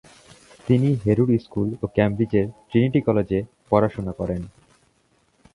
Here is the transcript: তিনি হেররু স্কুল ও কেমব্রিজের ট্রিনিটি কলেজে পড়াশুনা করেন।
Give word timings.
তিনি 0.67 0.89
হেররু 1.03 1.25
স্কুল 1.45 1.69
ও 1.83 1.85
কেমব্রিজের 1.95 2.45
ট্রিনিটি 2.69 2.99
কলেজে 3.07 3.39
পড়াশুনা 3.69 4.13
করেন। 4.19 4.41